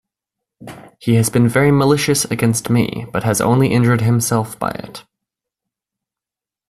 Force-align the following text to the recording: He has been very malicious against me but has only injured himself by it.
He 0.97 1.13
has 1.13 1.29
been 1.29 1.47
very 1.47 1.69
malicious 1.71 2.25
against 2.25 2.71
me 2.71 3.05
but 3.13 3.21
has 3.23 3.39
only 3.39 3.71
injured 3.71 4.01
himself 4.01 4.57
by 4.57 4.71
it. 4.71 5.03